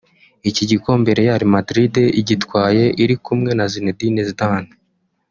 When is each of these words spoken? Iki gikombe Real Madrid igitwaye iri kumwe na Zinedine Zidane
Iki 0.49 0.63
gikombe 0.71 1.09
Real 1.19 1.41
Madrid 1.55 1.95
igitwaye 2.21 2.83
iri 3.03 3.15
kumwe 3.25 3.51
na 3.57 3.65
Zinedine 3.71 4.21
Zidane 4.27 4.69